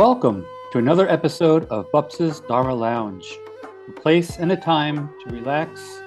[0.00, 3.38] Welcome to another episode of Pobsa's Dharma Lounge,
[3.86, 6.00] a place and a time to relax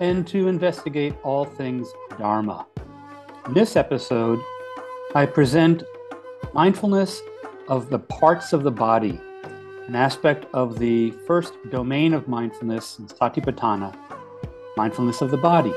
[0.00, 1.88] and to investigate all things
[2.18, 2.66] Dharma.
[3.46, 4.40] In this episode,
[5.14, 5.84] I present
[6.54, 7.22] mindfulness
[7.68, 9.20] of the parts of the body,
[9.86, 13.96] an aspect of the first domain of mindfulness in Satipatthana,
[14.76, 15.72] mindfulness of the body.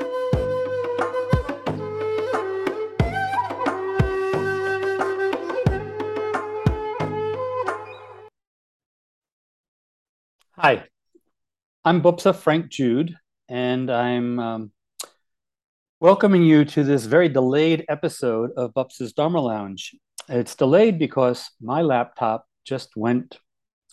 [10.60, 10.86] Hi,
[11.86, 13.16] I'm Pobsa Frank Jude,
[13.48, 14.72] and I'm um,
[16.00, 19.94] welcoming you to this very delayed episode of Pobsa's Dharma Lounge.
[20.28, 23.38] It's delayed because my laptop just went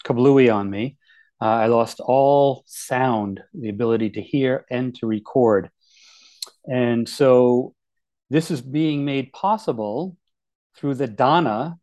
[0.06, 0.96] kablooey on me.
[1.38, 5.68] Uh, I lost all sound, the ability to hear and to record.
[6.66, 7.74] And so
[8.30, 10.16] this is being made possible
[10.78, 11.76] through the dana.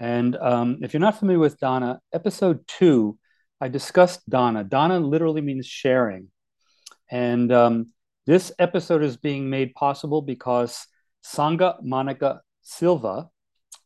[0.00, 3.16] And um, if you're not familiar with dana, episode two
[3.64, 4.62] I discussed dana.
[4.62, 6.28] Dana literally means sharing.
[7.10, 7.92] And um,
[8.26, 10.86] this episode is being made possible because
[11.24, 13.30] Sangha Monica Silva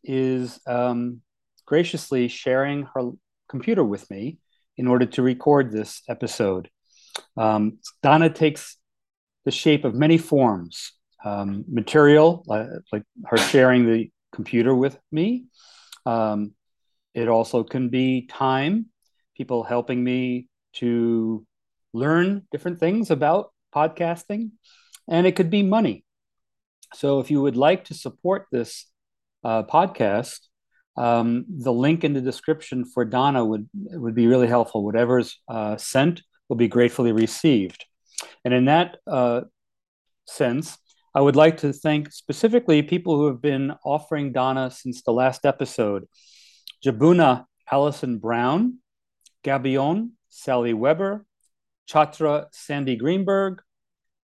[0.03, 1.21] is um,
[1.65, 3.13] graciously sharing her
[3.49, 4.41] computer with me
[4.77, 6.69] in order to record this episode.
[7.37, 8.79] Um, Dana takes
[9.45, 10.91] the shape of many forms
[11.25, 15.45] um, material, like her sharing the computer with me.
[16.05, 16.55] Um,
[17.15, 18.87] it also can be time,
[19.39, 21.47] people helping me to
[21.93, 24.51] learn different things about podcasting,
[25.09, 26.05] and it could be money.
[26.95, 28.87] So if you would like to support this
[29.45, 30.41] uh, podcast,
[30.97, 34.85] um, the link in the description for dana would would be really helpful.
[34.85, 37.85] Whatever's uh, sent will be gratefully received.
[38.45, 39.43] And in that uh,
[40.27, 40.77] sense,
[41.15, 45.47] I would like to thank specifically people who have been offering dana since the last
[45.47, 46.09] episode.
[46.85, 48.79] Jabuna Allison Brown,
[49.45, 51.25] Gabion, Sally Weber,
[51.89, 53.63] Chatra Sandy Greenberg,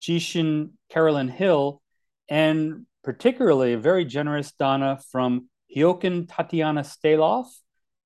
[0.02, 1.82] Jishin Carolyn Hill,
[2.28, 7.46] and particularly a very generous dana from Hyokin Tatiana Staloff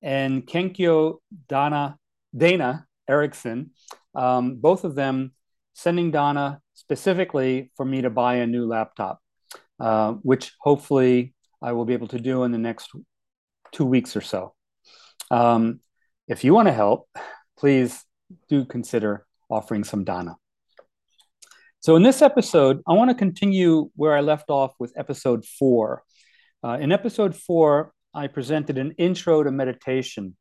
[0.01, 1.17] and Kenkyo
[1.47, 1.97] Dana,
[2.35, 3.71] Dana Erickson,
[4.13, 5.31] um, both of them
[5.73, 9.19] sending dana specifically for me to buy a new laptop,
[9.79, 12.91] uh, which hopefully I will be able to do in the next
[13.71, 14.53] two weeks or so.
[15.31, 15.79] Um,
[16.27, 17.07] if you want to help,
[17.57, 18.03] please
[18.49, 20.35] do consider offering some dana.
[21.79, 26.03] So, in this episode, I want to continue where I left off with episode four.
[26.63, 30.35] Uh, in episode four, I presented an intro to meditation.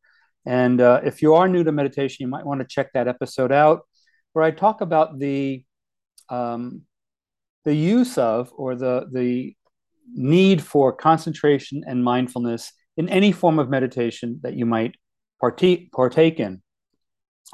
[0.47, 3.53] And uh, if you are new to meditation, you might want to check that episode
[3.53, 3.81] out,
[4.33, 5.65] where I talk about the
[6.31, 6.83] um,
[7.65, 9.55] the use of or the the
[10.15, 14.95] need for concentration and mindfulness in any form of meditation that you might
[15.45, 16.63] partake, partake in.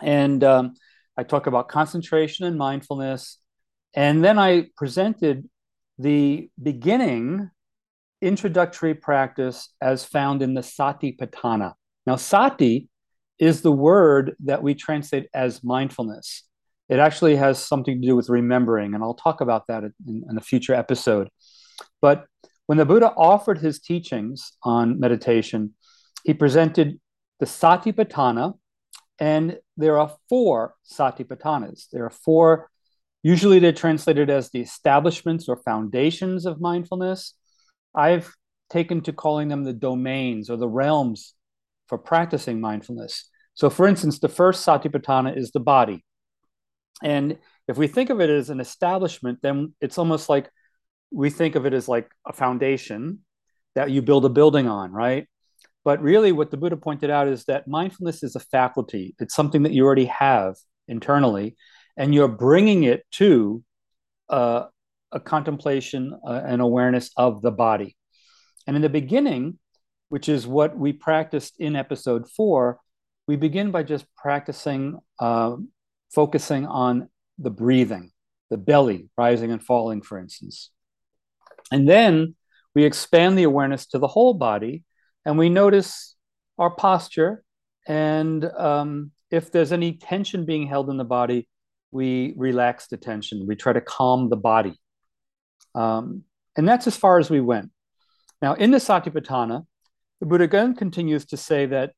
[0.01, 0.75] And um,
[1.17, 3.39] I talk about concentration and mindfulness.
[3.95, 5.49] And then I presented
[5.99, 7.51] the beginning
[8.23, 11.73] introductory practice as found in the Satipatthana.
[12.07, 12.89] Now, sati
[13.41, 16.45] is the word that we translate as mindfulness.
[16.89, 20.39] It actually has something to do with remembering, and I'll talk about that in, in
[20.39, 21.29] a future episode.
[22.01, 22.27] But
[22.67, 25.75] when the Buddha offered his teachings on meditation,
[26.25, 27.01] he presented
[27.41, 28.55] the Satipatthana,
[29.19, 31.89] and there are four Satipatthanas.
[31.91, 32.71] There are four,
[33.23, 37.35] usually they're translated as the establishments or foundations of mindfulness.
[37.95, 38.33] I've
[38.69, 41.35] taken to calling them the domains or the realms
[41.89, 43.29] for practicing mindfulness.
[43.55, 46.05] So, for instance, the first Satipatthana is the body.
[47.03, 50.51] And if we think of it as an establishment, then it's almost like
[51.11, 53.21] we think of it as like a foundation
[53.75, 55.27] that you build a building on, right?
[55.85, 59.63] But really, what the Buddha pointed out is that mindfulness is a faculty, it's something
[59.63, 60.57] that you already have
[60.89, 61.57] internally,
[61.97, 63.63] and you're bringing it to
[64.29, 64.67] uh,
[65.13, 67.97] a contemplation uh, and awareness of the body.
[68.67, 69.59] And in the beginning,
[70.09, 72.79] which is what we practiced in episode four,
[73.27, 75.57] we begin by just practicing, uh,
[76.13, 78.11] focusing on the breathing,
[78.51, 80.71] the belly rising and falling, for instance.
[81.73, 82.35] And then
[82.75, 84.85] we expand the awareness to the whole body
[85.25, 86.17] and we notice
[86.59, 87.43] our posture.
[87.87, 91.49] And um, if there's any tension being held in the body,
[91.91, 93.47] we relax the tension.
[93.47, 94.79] We try to calm the body.
[95.75, 96.25] Um,
[96.57, 97.71] and that's as far as we went.
[98.43, 99.67] Now, in the Satipatthana,
[100.21, 101.93] the Buddha again continues to say that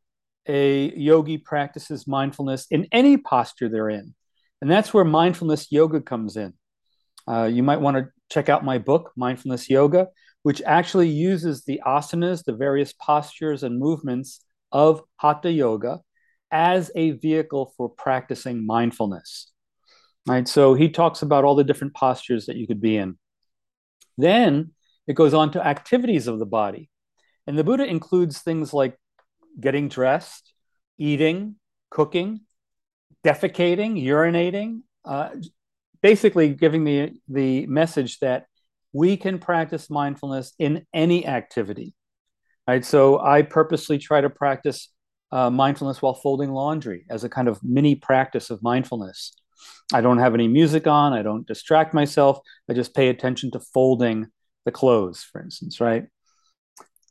[0.49, 4.15] a yogi practices mindfulness in any posture they're in.
[4.61, 6.55] And that's where mindfulness yoga comes in.
[7.29, 10.09] Uh, you might want to check out my book, Mindfulness Yoga
[10.43, 16.01] which actually uses the asanas, the various postures and movements of Hatha Yoga
[16.51, 19.53] as a vehicle for practicing mindfulness.
[20.27, 20.47] Right?
[20.47, 23.19] So he talks about all the different postures that you could be in.
[24.19, 24.73] Then
[25.07, 26.91] it goes on to activities of the body.
[27.47, 28.97] And the Buddha includes things like
[29.61, 30.53] getting dressed,
[30.99, 31.57] eating,
[31.91, 32.43] cooking,
[33.25, 35.31] defecating, urinating, uh,
[36.03, 38.47] basically giving the, the message that
[38.93, 41.95] we can practice mindfulness in any activity.
[42.67, 42.85] Right.
[42.85, 44.89] So I purposely try to practice
[45.33, 49.35] uh, mindfulness while folding laundry as a kind of mini practice of mindfulness.
[49.93, 51.13] I don't have any music on.
[51.13, 52.39] I don't distract myself.
[52.69, 54.27] I just pay attention to folding
[54.65, 56.05] the clothes, for instance, right?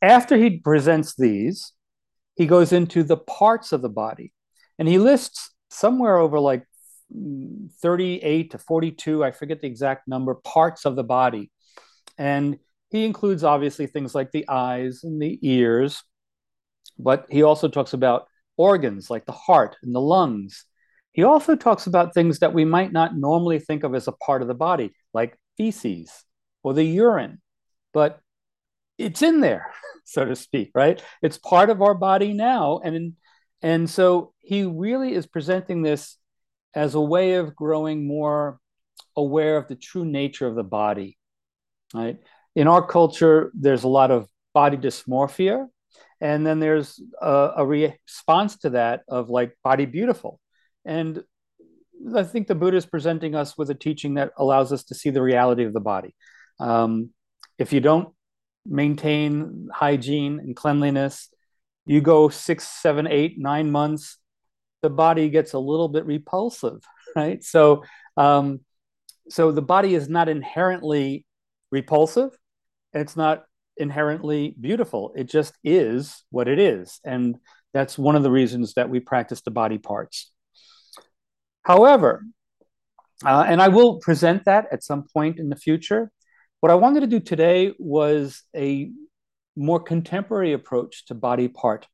[0.00, 1.72] After he presents these,
[2.34, 4.32] he goes into the parts of the body
[4.78, 6.64] and he lists somewhere over like
[7.82, 11.50] 38 to 42, I forget the exact number, parts of the body.
[12.18, 12.58] And
[12.90, 16.02] he includes obviously things like the eyes and the ears,
[16.98, 18.26] but he also talks about
[18.56, 20.64] organs like the heart and the lungs.
[21.12, 24.42] He also talks about things that we might not normally think of as a part
[24.42, 26.24] of the body, like feces
[26.62, 27.40] or the urine,
[27.92, 28.20] but
[28.98, 29.72] it's in there,
[30.04, 31.02] so to speak, right?
[31.22, 32.80] It's part of our body now.
[32.84, 33.14] And,
[33.60, 36.16] and so he really is presenting this
[36.74, 38.58] as a way of growing more
[39.16, 41.18] aware of the true nature of the body,
[41.94, 42.18] right?
[42.54, 45.66] in our culture, there's a lot of body dysmorphia.
[46.20, 50.38] And then there's a, a response to that of like body beautiful.
[50.84, 51.22] And
[52.14, 55.10] I think the Buddha is presenting us with a teaching that allows us to see
[55.10, 56.14] the reality of the body.
[56.60, 57.10] Um,
[57.58, 58.08] if you don't
[58.66, 61.28] maintain hygiene and cleanliness,
[61.86, 64.18] you go six, seven, eight, nine months,
[64.82, 66.82] the body gets a little bit repulsive,
[67.16, 67.42] right?
[67.42, 67.84] So,
[68.16, 68.60] um,
[69.28, 71.24] so the body is not inherently
[71.72, 72.30] repulsive,
[72.92, 73.44] and it's not
[73.76, 75.12] inherently beautiful.
[75.16, 77.00] It just is what it is.
[77.04, 77.36] And
[77.74, 80.30] that's one of the reasons that we practice the body parts.
[81.62, 82.24] However,
[83.24, 86.12] uh, and I will present that at some point in the future.
[86.60, 88.90] What I wanted to do today was a
[89.56, 91.86] more contemporary approach to body part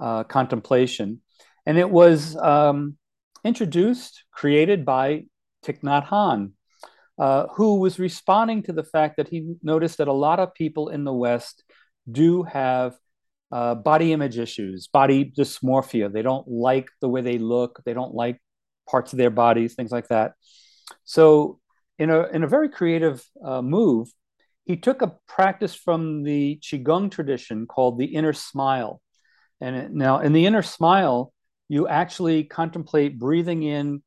[0.00, 1.20] uh, contemplation.
[1.66, 2.96] And it was um,
[3.44, 5.24] introduced, created by
[5.64, 6.52] Thich Nhat Hanh,
[7.18, 10.88] uh, who was responding to the fact that he noticed that a lot of people
[10.88, 11.64] in the West
[12.10, 12.94] do have
[13.50, 16.12] uh, body image issues, body dysmorphia.
[16.12, 18.40] They don't like the way they look, they don't like
[18.88, 20.32] parts of their bodies, things like that.
[21.04, 21.60] So,
[21.98, 24.08] in a, in a very creative uh, move,
[24.64, 29.00] he took a practice from the Qigong tradition called the inner smile.
[29.60, 31.32] And it, now, in the inner smile,
[31.68, 34.02] you actually contemplate breathing in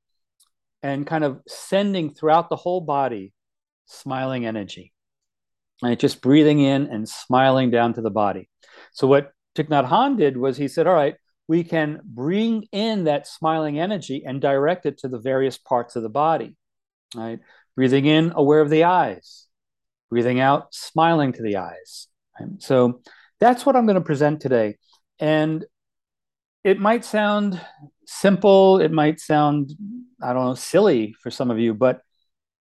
[0.84, 3.34] and kind of sending throughout the whole body
[3.86, 4.94] smiling energy.
[5.84, 8.50] And just breathing in and smiling down to the body.
[8.94, 11.16] So what Thich Nhat Hanh did was he said, all right,
[11.48, 16.04] we can bring in that smiling energy and direct it to the various parts of
[16.04, 16.56] the body.
[17.16, 17.40] Right?
[17.76, 19.48] Breathing in, aware of the eyes.
[20.10, 22.08] Breathing out, smiling to the eyes.
[22.40, 22.50] Right?
[22.60, 23.02] So
[23.40, 24.78] that's what I'm going to present today.
[25.20, 25.66] And
[26.64, 27.60] it might sound
[28.06, 29.72] simple, it might sound,
[30.22, 32.02] I don't know, silly for some of you, but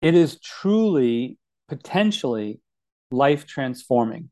[0.02, 2.60] it is truly potentially
[3.10, 4.30] life transforming.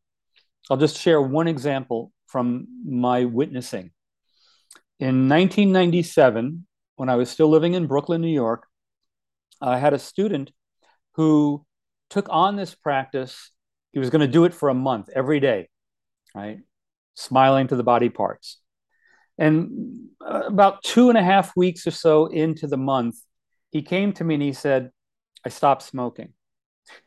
[0.70, 3.92] I'll just share one example from my witnessing.
[4.98, 8.66] In 1997, when I was still living in Brooklyn, New York,
[9.60, 10.52] I had a student
[11.14, 11.64] who
[12.10, 13.52] took on this practice.
[13.92, 15.68] He was going to do it for a month every day,
[16.34, 16.58] right?
[17.14, 18.58] Smiling to the body parts.
[19.38, 23.16] And uh, about two and a half weeks or so into the month,
[23.71, 24.90] he came to me and he said,
[25.45, 26.33] I stopped smoking.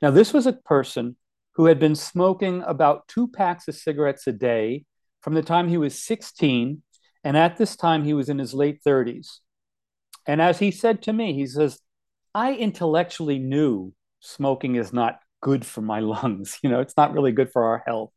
[0.01, 1.15] Now, this was a person
[1.55, 4.85] who had been smoking about two packs of cigarettes a day
[5.21, 6.81] from the time he was 16.
[7.23, 9.39] And at this time, he was in his late 30s.
[10.25, 11.79] And as he said to me, he says,
[12.33, 16.59] I intellectually knew smoking is not good for my lungs.
[16.61, 18.11] You know, it's not really good for our health.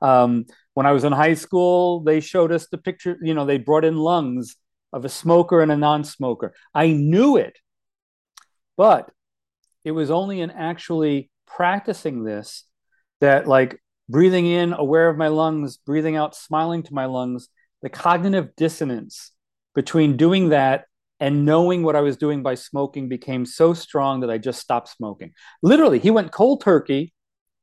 [0.00, 3.58] Um, when I was in high school, they showed us the picture, you know, they
[3.58, 4.56] brought in lungs
[4.92, 6.54] of a smoker and a non smoker.
[6.74, 7.58] I knew it,
[8.76, 9.10] but
[9.84, 12.64] it was only in actually practicing this
[13.20, 17.48] that, like, breathing in, aware of my lungs, breathing out, smiling to my lungs,
[17.82, 19.32] the cognitive dissonance
[19.74, 20.84] between doing that
[21.20, 24.88] and knowing what I was doing by smoking became so strong that I just stopped
[24.88, 25.32] smoking.
[25.62, 27.12] Literally, he went cold turkey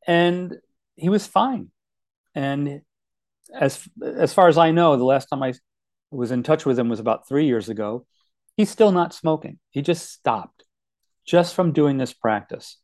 [0.08, 0.56] and
[0.96, 1.72] he was fine.
[2.36, 2.82] And
[3.58, 5.54] as as far as I know, the last time I
[6.12, 8.06] was in touch with him was about three years ago.
[8.58, 9.60] He's still not smoking.
[9.72, 10.64] He just stopped,
[11.26, 12.78] just from doing this practice.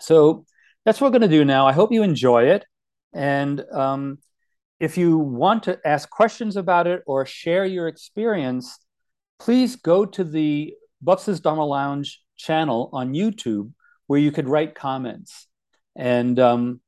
[0.00, 0.44] So
[0.84, 1.66] that's what we're going to do now.
[1.66, 2.64] I hope you enjoy it,
[3.12, 4.18] and um,
[4.80, 8.78] if you want to ask questions about it or share your experience,
[9.38, 10.74] please go to the
[11.04, 13.72] Pobsa's Dharma Lounge channel on YouTube
[14.06, 15.46] where you could write comments.
[15.96, 16.80] And, um,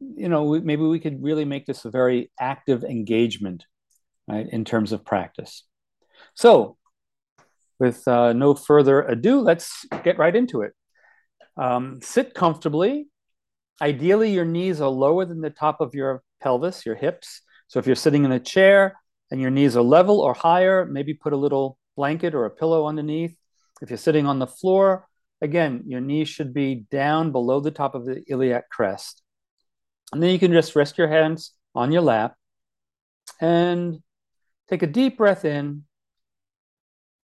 [0.00, 3.64] you know, maybe we could really make this a very active engagement,
[4.28, 5.64] right, in terms of practice.
[6.34, 6.76] So,
[7.78, 10.72] with uh, no further ado, let's get right into it.
[11.56, 13.08] Um, sit comfortably.
[13.80, 17.42] Ideally, your knees are lower than the top of your pelvis, your hips.
[17.68, 18.98] So if you're sitting in a chair
[19.30, 22.86] and your knees are level or higher, maybe put a little blanket or a pillow
[22.86, 23.36] underneath.
[23.82, 25.06] If you're sitting on the floor,
[25.40, 29.22] again, your knees should be down below the top of the iliac crest.
[30.12, 32.34] And then you can just rest your hands on your lap
[33.40, 34.02] and
[34.68, 35.84] take a deep breath in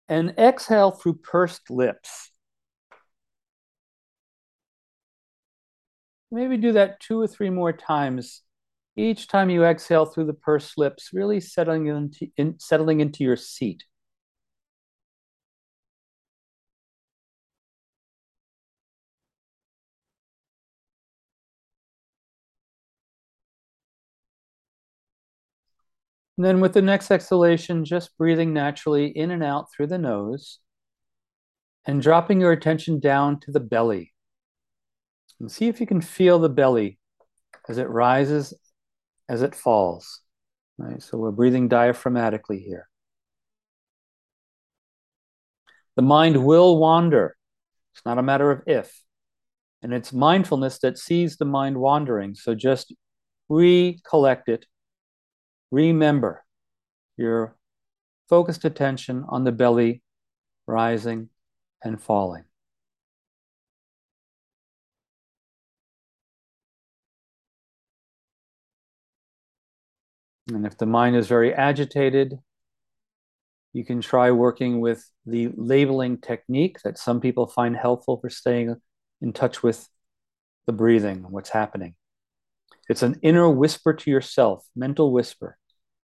[0.09, 2.31] and exhale through pursed lips.
[6.33, 8.43] Maybe do that two or three more times.
[8.97, 13.37] Each time you exhale through the pursed lips, really settling into, in, settling into your
[13.37, 13.85] seat.
[26.41, 30.59] And then with the next exhalation, just breathing naturally in and out through the nose
[31.85, 34.15] and dropping your attention down to the belly.
[35.39, 36.99] And see if you can feel the belly
[37.69, 38.55] as it rises,
[39.29, 40.23] as it falls.
[40.79, 41.03] Right?
[41.03, 42.89] So we're breathing diaphragmatically here.
[45.97, 47.37] The mind will wander.
[47.93, 49.03] It's not a matter of if.
[49.83, 52.35] And it's mindfulness that sees the mind wandering.
[52.35, 52.95] So just
[53.51, 54.65] recollect it
[55.71, 56.45] Remember
[57.17, 57.57] your
[58.29, 60.03] focused attention on the belly
[60.67, 61.29] rising
[61.83, 62.45] and falling.
[70.49, 72.39] And if the mind is very agitated,
[73.73, 78.75] you can try working with the labeling technique that some people find helpful for staying
[79.21, 79.89] in touch with
[80.67, 81.95] the breathing, what's happening.
[82.89, 85.57] It's an inner whisper to yourself, mental whisper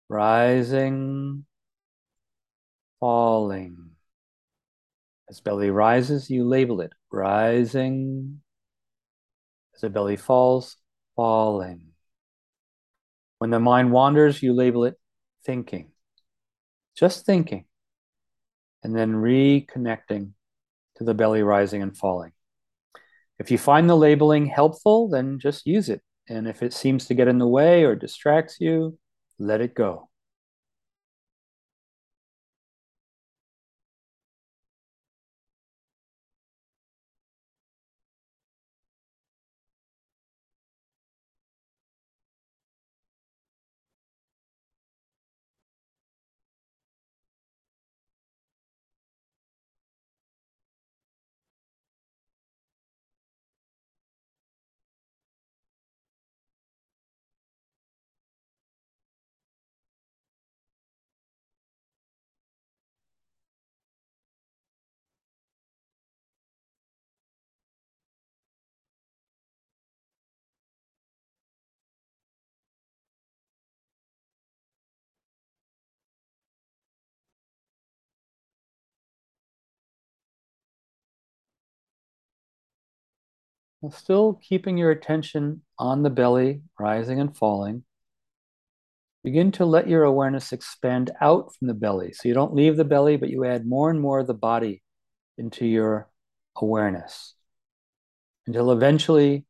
[0.09, 1.45] rising,
[3.01, 3.91] falling.
[5.29, 8.41] As belly rises, you label it rising.
[9.75, 10.77] As the belly falls,
[11.17, 11.83] falling.
[13.39, 14.99] When the mind wanders, you label it
[15.45, 15.93] thinking.
[16.97, 17.67] Just thinking.
[18.83, 20.33] And then reconnecting
[20.97, 22.33] to the belly rising and falling.
[23.39, 26.03] If you find the labeling helpful, then just use it.
[26.29, 28.99] And if it seems to get in the way or distracts you,
[29.39, 30.08] let it go.
[83.81, 87.85] While still keeping your attention on the belly, rising and falling,
[89.23, 92.13] begin to let your awareness expand out from the belly.
[92.13, 94.83] So you don't leave the belly, but you add more and more of the body
[95.37, 96.09] into your
[96.57, 97.35] awareness
[98.49, 99.45] until eventually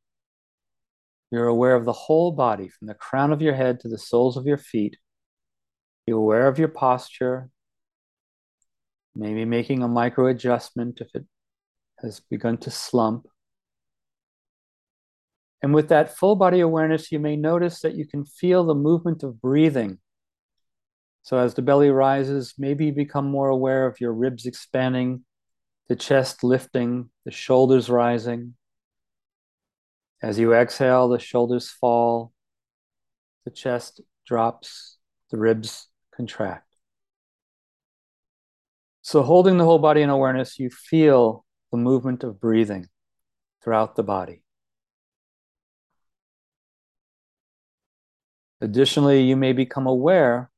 [1.30, 4.36] you're aware of the whole body from the crown of your head to the soles
[4.36, 4.96] of your feet.
[6.06, 7.50] You're aware of your posture,
[9.14, 11.24] maybe making a micro adjustment if it
[12.00, 13.26] has begun to slump.
[15.62, 19.22] And with that full body awareness, you may notice that you can feel the movement
[19.22, 19.98] of breathing.
[21.22, 25.24] So as the belly rises, maybe you become more aware of your ribs expanding,
[25.88, 28.54] the chest lifting, the shoulders rising.
[30.22, 32.32] As you exhale, the shoulders fall,
[33.44, 34.98] the chest drops,
[35.30, 36.64] the ribs contract.
[39.02, 42.88] So, holding the whole body in awareness, you feel the movement of breathing
[43.62, 44.42] throughout the body.
[48.60, 50.50] Additionally, you may become aware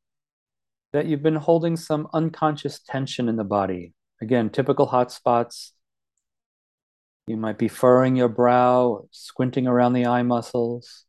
[0.92, 3.95] that you've been holding some unconscious tension in the body.
[4.23, 5.73] Again, typical hot spots.
[7.26, 11.04] You might be furrowing your brow, squinting around the eye muscles,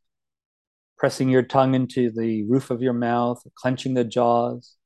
[0.96, 4.76] pressing your tongue into the roof of your mouth, clenching the jaws,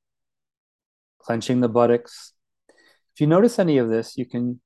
[1.18, 2.32] clenching the buttocks.
[3.14, 4.60] If you notice any of this, you can,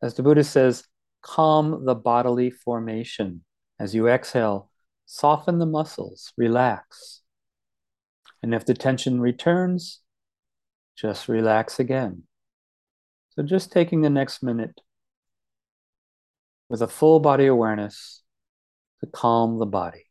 [0.00, 0.84] as the Buddha says,
[1.20, 3.44] calm the bodily formation.
[3.78, 4.70] As you exhale,
[5.06, 7.22] soften the muscles, relax.
[8.42, 10.00] And if the tension returns,
[10.96, 12.24] just relax again.
[13.30, 14.80] So just taking the next minute
[16.68, 18.22] with a full body awareness
[19.00, 20.05] to calm the body.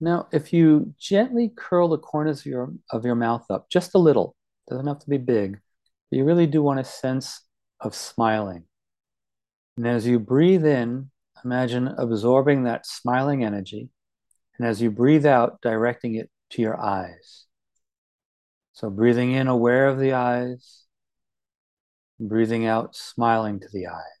[0.00, 3.98] Now, if you gently curl the corners of your of your mouth up just a
[3.98, 4.36] little,
[4.68, 5.58] doesn't have to be big,
[6.10, 7.42] but you really do want a sense
[7.80, 8.64] of smiling.
[9.76, 11.10] And as you breathe in,
[11.44, 13.88] imagine absorbing that smiling energy,
[14.58, 17.46] and as you breathe out, directing it to your eyes.
[18.72, 20.84] So breathing in, aware of the eyes,
[22.20, 24.15] breathing out, smiling to the eyes.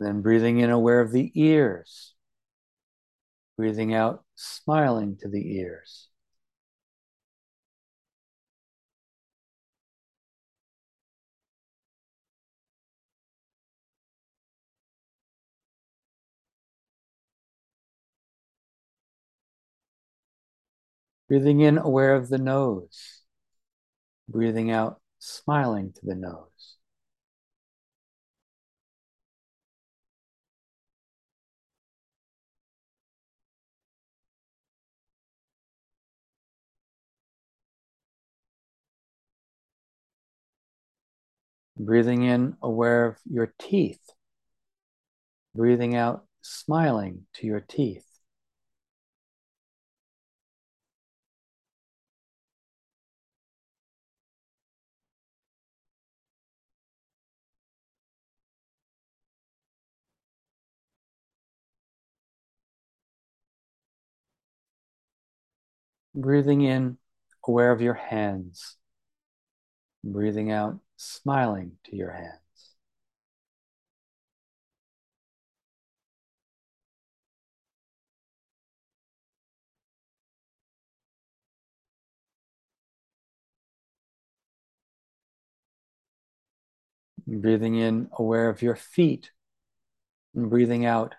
[0.00, 2.14] Then breathing in, aware of the ears.
[3.56, 6.08] Breathing out, smiling to the ears.
[21.28, 23.22] Breathing in, aware of the nose.
[24.28, 26.79] Breathing out, smiling to the nose.
[41.82, 44.02] Breathing in, aware of your teeth.
[45.54, 48.04] Breathing out, smiling to your teeth.
[66.14, 66.98] Breathing in,
[67.48, 68.76] aware of your hands.
[70.04, 72.36] Breathing out, smiling to your hands.
[87.26, 89.30] Breathing in, aware of your feet.
[90.34, 91.14] And breathing out,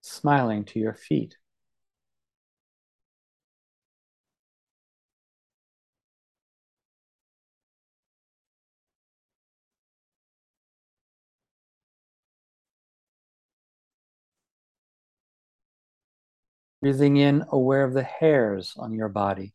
[0.00, 1.36] smiling to your feet.
[16.80, 19.54] Breathing in, aware of the hairs on your body.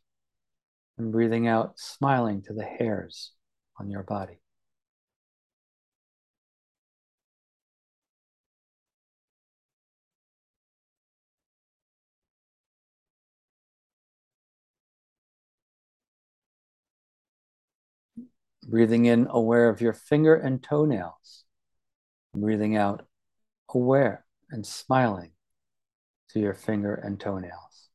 [0.97, 3.31] And breathing out, smiling to the hairs
[3.79, 4.39] on your body.
[18.67, 21.43] Breathing in, aware of your finger and toenails.
[22.35, 23.07] Breathing out,
[23.69, 25.34] aware and smiling
[26.35, 27.87] to your finger and toenails.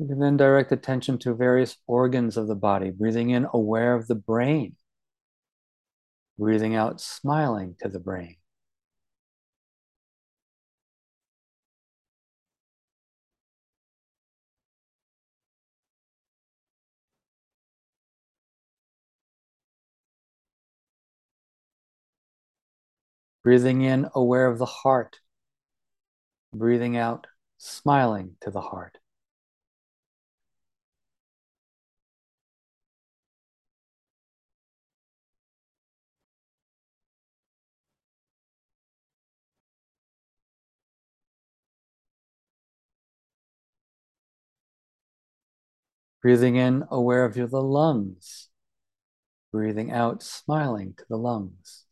[0.00, 4.08] You can then direct attention to various organs of the body, breathing in, aware of
[4.08, 4.74] the brain.
[6.36, 8.36] Breathing out, smiling to the brain.
[23.44, 25.20] Breathing in, aware of the heart.
[26.54, 27.26] Breathing out,
[27.58, 28.96] smiling to the heart.
[46.22, 48.48] Breathing in, aware of your, the lungs.
[49.52, 51.83] Breathing out, smiling to the lungs.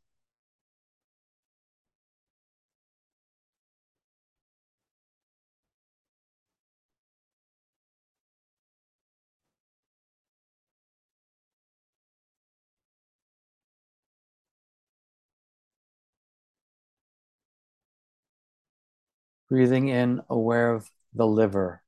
[19.52, 21.82] Breathing in, aware of the liver.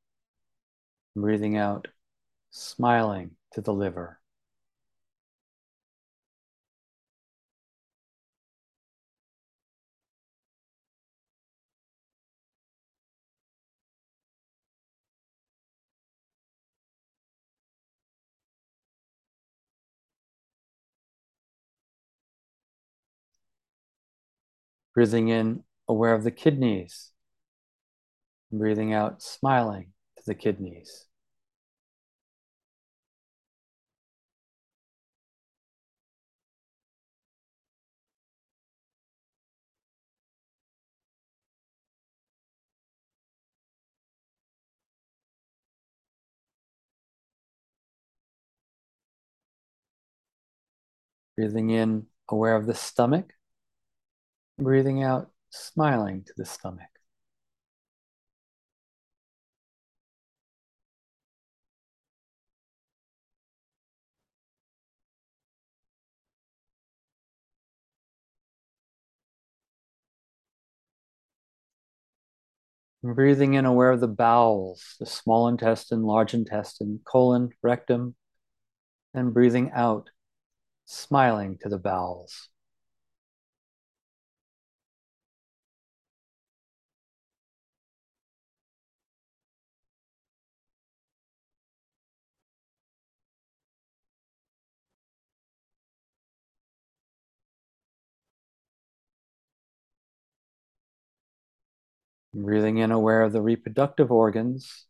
[1.16, 1.88] Breathing out,
[2.50, 4.20] smiling to the liver.
[24.92, 27.13] Breathing in, aware of the kidneys.
[28.56, 31.06] Breathing out, smiling to the kidneys.
[51.36, 53.32] Breathing in, aware of the stomach.
[54.58, 56.93] Breathing out, smiling to the stomach.
[73.04, 78.16] Breathing in, aware of the bowels, the small intestine, large intestine, colon, rectum,
[79.12, 80.08] and breathing out,
[80.86, 82.48] smiling to the bowels.
[102.36, 104.86] Breathing in, aware of the reproductive organs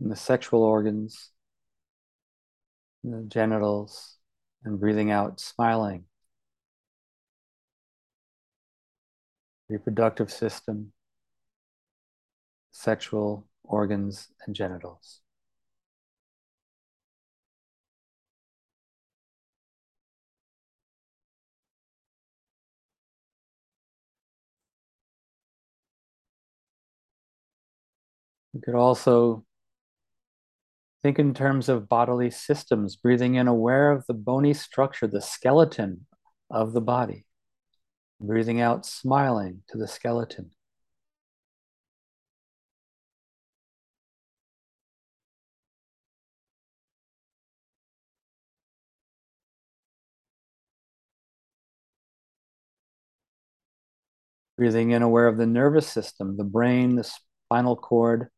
[0.00, 1.30] and the sexual organs,
[3.04, 4.16] the genitals,
[4.64, 6.06] and breathing out, smiling.
[9.68, 10.92] Reproductive system,
[12.72, 15.20] sexual organs, and genitals.
[28.60, 29.46] We could also
[31.02, 36.06] think in terms of bodily systems, breathing in, aware of the bony structure, the skeleton
[36.50, 37.24] of the body.
[38.20, 40.50] Breathing out, smiling to the skeleton.
[54.58, 57.10] Breathing in, aware of the nervous system, the brain, the
[57.48, 58.28] spinal cord,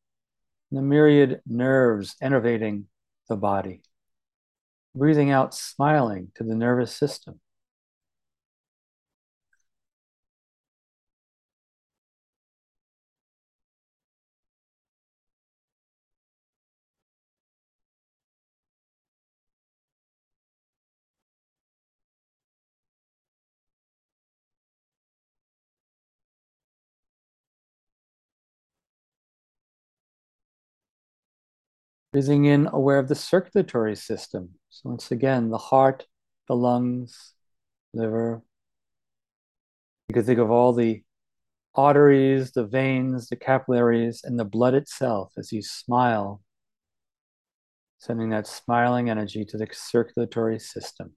[0.72, 2.84] the myriad nerves innervating
[3.28, 3.82] the body.
[4.94, 7.41] Breathing out, smiling to the nervous system.
[32.12, 34.50] Breathing in, aware of the circulatory system.
[34.68, 36.06] So, once again, the heart,
[36.46, 37.32] the lungs,
[37.94, 38.42] liver.
[40.08, 41.02] You can think of all the
[41.74, 46.42] arteries, the veins, the capillaries, and the blood itself as you smile,
[47.98, 51.16] sending that smiling energy to the circulatory system.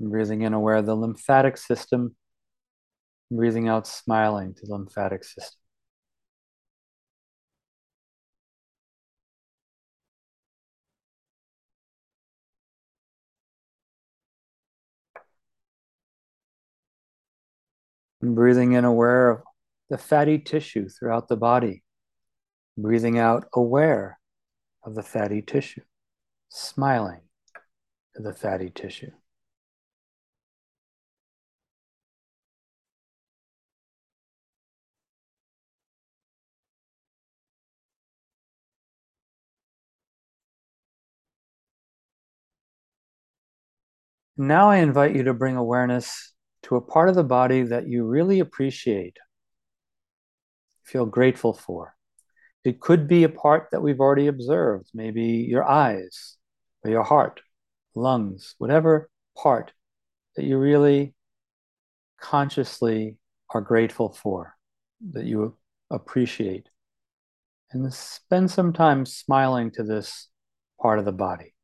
[0.00, 2.16] Breathing in, aware of the lymphatic system.
[3.30, 5.58] Breathing out, smiling to the lymphatic system.
[18.20, 19.42] And breathing in, aware of
[19.90, 21.82] the fatty tissue throughout the body.
[22.76, 24.18] Breathing out, aware
[24.84, 25.82] of the fatty tissue,
[26.48, 27.22] smiling
[28.14, 29.10] to the fatty tissue.
[44.40, 48.04] Now I invite you to bring awareness to a part of the body that you
[48.04, 49.16] really appreciate,
[50.84, 51.96] feel grateful for.
[52.62, 56.36] It could be a part that we've already observed, maybe your eyes
[56.84, 57.40] or your heart,
[57.96, 59.72] lungs, whatever part
[60.36, 61.14] that you really
[62.20, 63.16] consciously
[63.50, 64.54] are grateful for,
[65.10, 65.56] that you
[65.90, 66.68] appreciate.
[67.72, 70.28] And spend some time smiling to this
[70.80, 71.54] part of the body.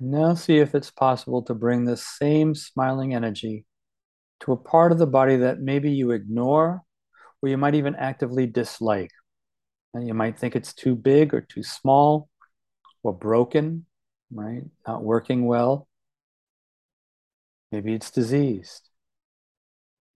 [0.00, 3.64] And now see if it's possible to bring this same smiling energy
[4.40, 6.82] to a part of the body that maybe you ignore
[7.42, 9.10] or you might even actively dislike.
[9.94, 12.28] And you might think it's too big or too small
[13.02, 13.86] or broken,
[14.32, 14.62] right?
[14.86, 15.88] Not working well.
[17.72, 18.88] Maybe it's diseased.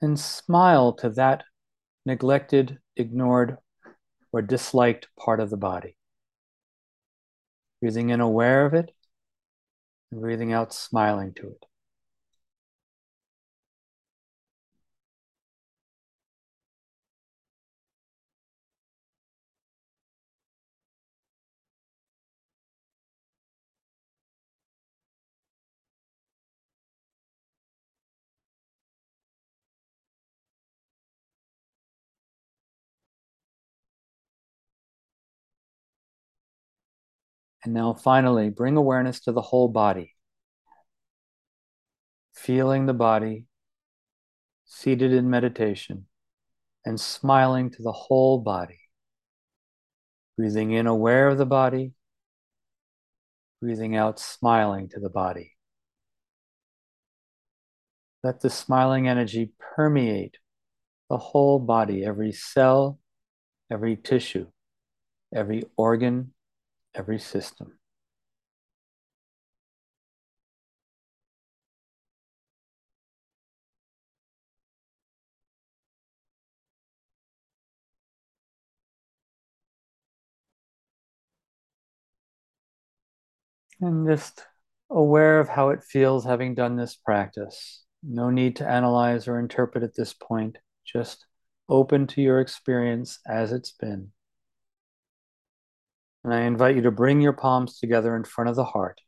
[0.00, 1.44] And smile to that
[2.06, 3.58] neglected, ignored,
[4.32, 5.96] or disliked part of the body.
[7.80, 8.92] Breathing in aware of it
[10.12, 11.66] and breathing out, smiling to it.
[37.64, 40.14] And now finally, bring awareness to the whole body.
[42.34, 43.46] Feeling the body
[44.64, 46.06] seated in meditation
[46.84, 48.80] and smiling to the whole body.
[50.36, 51.92] Breathing in, aware of the body.
[53.60, 55.52] Breathing out, smiling to the body.
[58.24, 60.38] Let the smiling energy permeate
[61.10, 62.98] the whole body, every cell,
[63.70, 64.46] every tissue,
[65.34, 66.32] every organ,
[66.94, 67.78] every system.
[83.82, 84.46] And just
[84.88, 87.84] aware of how it feels having done this practice.
[88.02, 91.26] No need to analyze or interpret at this point, just
[91.68, 94.12] open to your experience as it's been.
[96.24, 99.00] And I invite you to bring your palms together in front of the heart.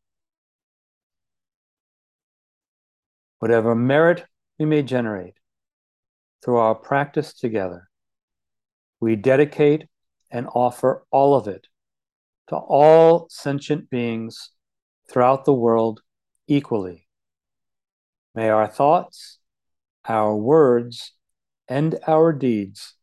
[3.39, 4.25] Whatever merit
[4.59, 5.35] we may generate
[6.43, 7.89] through our practice together,
[9.01, 9.87] we dedicate
[10.31, 11.67] and offer all of it
[12.49, 14.51] to all sentient beings
[15.09, 16.01] throughout the world
[16.47, 17.07] equally.
[18.35, 19.39] May our thoughts,
[20.09, 21.13] our words,
[21.69, 22.95] and our deeds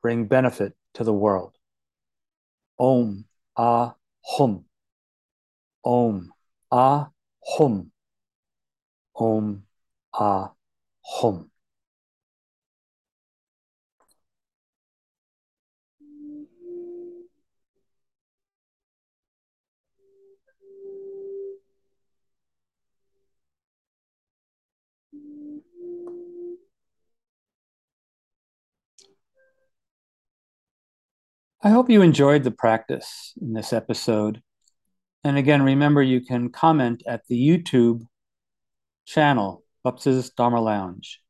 [0.00, 1.56] bring benefit to the world.
[2.78, 4.64] Om Ah Hum.
[5.84, 6.32] Om
[6.70, 7.10] Ah
[7.40, 7.92] Hum.
[9.14, 9.66] Om
[10.12, 10.54] Ah
[11.02, 11.51] Hum.
[31.64, 34.42] I hope you enjoyed the practice in this episode.
[35.22, 38.00] And again, remember you can comment at the YouTube
[39.06, 41.20] channel, Pobsa's Dharma Lounge.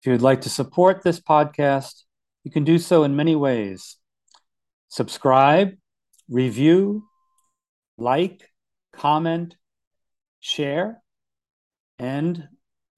[0.00, 2.04] If you would like to support this podcast,
[2.44, 3.96] you can do so in many ways.
[4.86, 5.72] Subscribe,
[6.28, 7.02] review,
[7.98, 8.48] like,
[8.92, 9.56] comment,
[10.38, 11.02] share,
[11.98, 12.46] and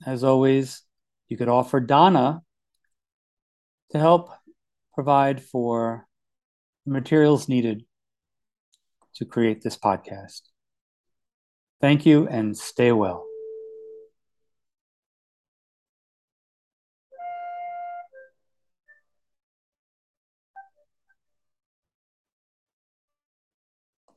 [0.04, 0.82] as always,
[1.28, 2.42] you could offer dana
[3.92, 4.28] to help
[4.94, 6.06] provide for
[6.86, 7.84] materials needed
[9.16, 10.42] to create this podcast.
[11.80, 13.26] Thank you and stay well.